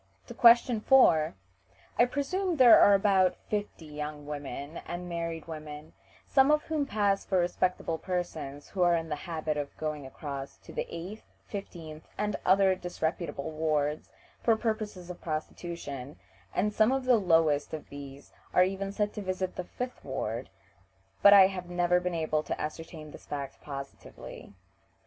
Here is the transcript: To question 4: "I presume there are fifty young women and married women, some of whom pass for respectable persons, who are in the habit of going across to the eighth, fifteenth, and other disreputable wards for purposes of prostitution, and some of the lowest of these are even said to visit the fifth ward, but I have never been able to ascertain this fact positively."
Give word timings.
To 0.25 0.33
question 0.33 0.81
4: 0.81 1.35
"I 1.99 2.05
presume 2.05 2.57
there 2.57 2.79
are 2.79 3.31
fifty 3.51 3.85
young 3.85 4.25
women 4.25 4.77
and 4.87 5.07
married 5.07 5.47
women, 5.47 5.93
some 6.25 6.49
of 6.49 6.63
whom 6.63 6.87
pass 6.87 7.23
for 7.23 7.37
respectable 7.37 7.99
persons, 7.99 8.69
who 8.69 8.81
are 8.81 8.95
in 8.95 9.09
the 9.09 9.15
habit 9.29 9.57
of 9.57 9.77
going 9.77 10.07
across 10.07 10.57
to 10.63 10.73
the 10.73 10.87
eighth, 10.89 11.21
fifteenth, 11.45 12.07
and 12.17 12.35
other 12.47 12.73
disreputable 12.73 13.51
wards 13.51 14.09
for 14.41 14.55
purposes 14.55 15.11
of 15.11 15.21
prostitution, 15.21 16.17
and 16.55 16.73
some 16.73 16.91
of 16.91 17.05
the 17.05 17.17
lowest 17.17 17.71
of 17.71 17.89
these 17.89 18.31
are 18.55 18.63
even 18.63 18.91
said 18.91 19.13
to 19.13 19.21
visit 19.21 19.55
the 19.55 19.65
fifth 19.65 20.03
ward, 20.03 20.49
but 21.21 21.31
I 21.31 21.45
have 21.45 21.69
never 21.69 21.99
been 21.99 22.15
able 22.15 22.41
to 22.41 22.59
ascertain 22.59 23.11
this 23.11 23.27
fact 23.27 23.61
positively." 23.61 24.55